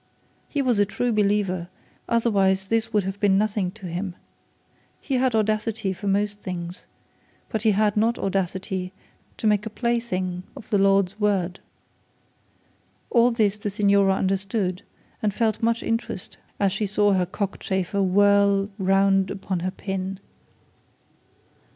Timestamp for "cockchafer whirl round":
17.27-19.29